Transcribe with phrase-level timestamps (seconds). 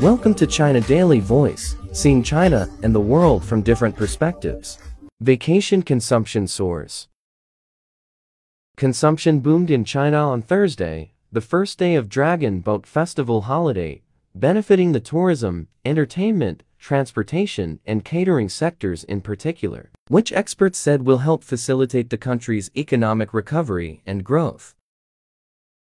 [0.00, 4.78] Welcome to China Daily Voice, seeing China and the world from different perspectives.
[5.20, 7.08] Vacation consumption soars.
[8.76, 14.02] Consumption boomed in China on Thursday, the first day of Dragon Boat Festival holiday,
[14.36, 21.42] benefiting the tourism, entertainment, transportation, and catering sectors in particular, which experts said will help
[21.42, 24.76] facilitate the country's economic recovery and growth.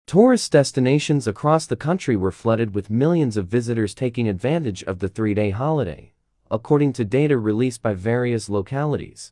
[0.07, 5.07] Tourist destinations across the country were flooded with millions of visitors taking advantage of the
[5.07, 6.11] three-day holiday,
[6.49, 9.31] according to data released by various localities.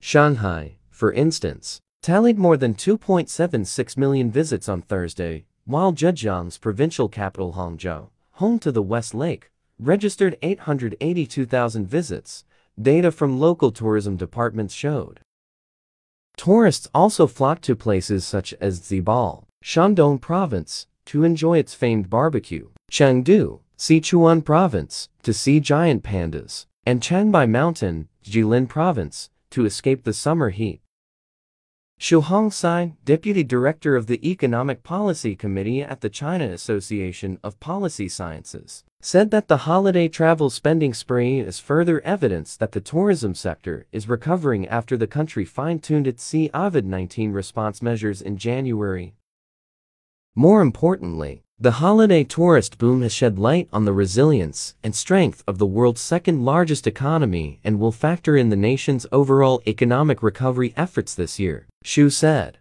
[0.00, 7.52] Shanghai, for instance, tallied more than 2.76 million visits on Thursday, while Zhejiang's provincial capital
[7.52, 12.44] Hangzhou, home to the West Lake, registered 882,000 visits,
[12.80, 15.20] data from local tourism departments showed.
[16.42, 22.70] Tourists also flock to places such as Zibo, Shandong Province, to enjoy its famed barbecue,
[22.90, 30.12] Chengdu, Sichuan Province, to see giant pandas, and Changbai Mountain, Jilin Province, to escape the
[30.12, 30.80] summer heat.
[32.02, 38.08] Xu Hongcai, Deputy Director of the Economic Policy Committee at the China Association of Policy
[38.08, 43.86] Sciences, said that the holiday travel spending spree is further evidence that the tourism sector
[43.92, 49.14] is recovering after the country fine-tuned its COVID-19 response measures in January.
[50.34, 55.58] More importantly, the holiday tourist boom has shed light on the resilience and strength of
[55.58, 61.14] the world's second largest economy and will factor in the nation's overall economic recovery efforts
[61.14, 62.58] this year, Xu said.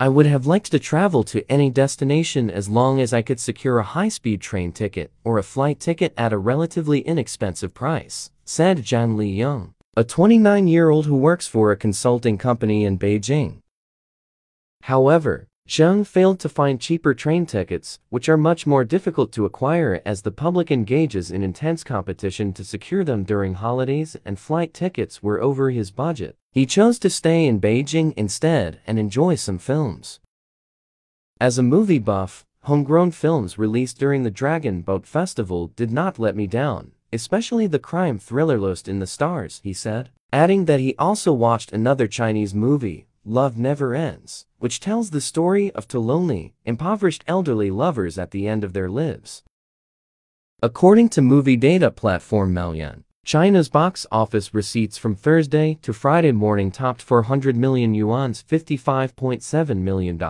[0.00, 3.78] I would have liked to travel to any destination as long as I could secure
[3.78, 9.16] a high-speed train ticket or a flight ticket at a relatively inexpensive price, said Zhang
[9.16, 13.58] Liyong, a 29-year-old who works for a consulting company in Beijing.
[14.84, 20.02] However, Zhang failed to find cheaper train tickets, which are much more difficult to acquire
[20.04, 25.22] as the public engages in intense competition to secure them during holidays and flight tickets
[25.22, 26.36] were over his budget.
[26.52, 30.20] He chose to stay in Beijing instead and enjoy some films.
[31.40, 36.36] As a movie buff, homegrown films released during the Dragon Boat Festival did not let
[36.36, 40.94] me down, especially the crime thriller Lost in the Stars, he said, adding that he
[40.98, 46.52] also watched another Chinese movie, Love Never Ends, which tells the story of two lonely,
[46.66, 49.42] impoverished elderly lovers at the end of their lives.
[50.62, 56.70] According to movie data platform Maoyan, China's box office receipts from Thursday to Friday morning
[56.70, 60.20] topped 400 million yuan's $55.7 million.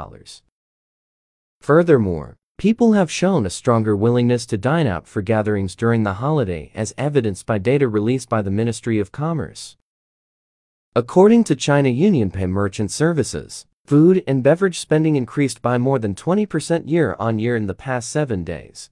[1.61, 6.71] Furthermore, people have shown a stronger willingness to dine out for gatherings during the holiday
[6.77, 9.77] as evidenced by data released by the Ministry of Commerce.
[10.97, 16.89] According to China UnionPay Merchant Services, food and beverage spending increased by more than 20%
[16.89, 18.91] year on year in the past seven days.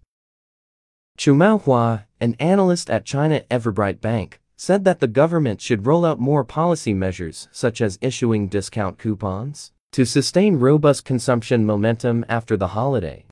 [1.16, 6.18] Zhou Maohua, an analyst at China Everbright Bank, said that the government should roll out
[6.18, 12.68] more policy measures such as issuing discount coupons to sustain robust consumption momentum after the
[12.68, 13.24] holiday.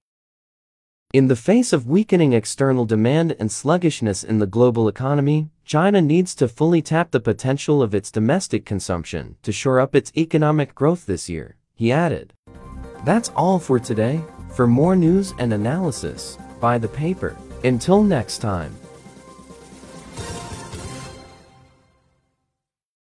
[1.12, 6.34] In the face of weakening external demand and sluggishness in the global economy, China needs
[6.34, 11.06] to fully tap the potential of its domestic consumption to shore up its economic growth
[11.06, 12.32] this year, he added.
[13.04, 14.20] That's all for today.
[14.56, 17.36] For more news and analysis, buy the paper.
[17.62, 18.74] Until next time.